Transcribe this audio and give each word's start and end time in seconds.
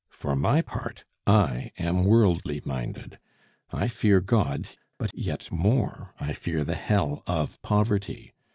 For 0.09 0.35
my 0.35 0.63
part, 0.63 1.05
I 1.27 1.69
am 1.77 2.05
worldly 2.05 2.59
minded; 2.65 3.19
I 3.71 3.87
fear 3.87 4.19
God, 4.19 4.69
but 4.97 5.15
yet 5.15 5.51
more 5.51 6.15
I 6.19 6.33
fear 6.33 6.63
the 6.63 6.73
hell 6.73 7.21
of 7.27 7.61
poverty. 7.61 8.33